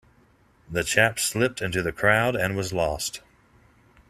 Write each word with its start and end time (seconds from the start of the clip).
The 0.67 0.83
chap 0.83 1.19
slipped 1.19 1.61
into 1.61 1.83
the 1.83 1.91
crowd 1.91 2.35
and 2.35 2.55
was 2.57 2.73
lost. 2.73 3.21